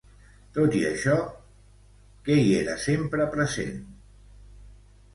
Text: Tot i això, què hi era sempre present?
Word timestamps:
Tot 0.53 0.77
i 0.79 0.81
això, 0.91 1.17
què 2.31 2.39
hi 2.41 2.49
era 2.63 2.81
sempre 2.89 3.31
present? 3.39 3.81